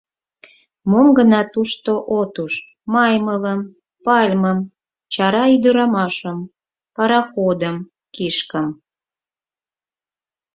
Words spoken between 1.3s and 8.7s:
тушто от уж: маймылым, пальмым, чара ӱдырамашым, пароходым, кишкым.